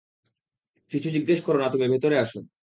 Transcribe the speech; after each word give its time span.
কিছু 0.91 1.07
জিজ্ঞেস 1.09 1.39
করো 1.41 1.57
না 1.59 1.67
তুমি 1.69 1.85
ভেতরে 1.87 2.15
আসো। 2.19 2.39